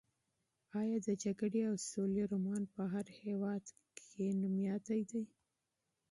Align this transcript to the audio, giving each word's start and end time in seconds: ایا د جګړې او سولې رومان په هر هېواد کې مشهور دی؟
ایا 0.79 0.97
د 1.07 1.09
جګړې 1.23 1.61
او 1.69 1.75
سولې 1.91 2.23
رومان 2.31 2.63
په 2.73 2.81
هر 2.93 3.05
هېواد 3.21 3.63
کې 4.05 4.25
مشهور 4.41 4.81
دی؟ 5.09 5.23